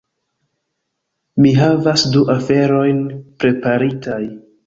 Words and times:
mi 1.43 1.51
havas 1.59 2.05
du 2.15 2.25
aferojn 2.37 3.05
preparitaj 3.45 4.21